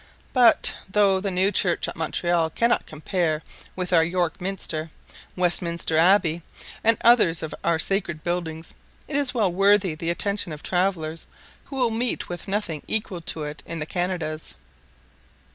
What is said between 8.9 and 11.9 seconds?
it is well worthy the attention of travellers, who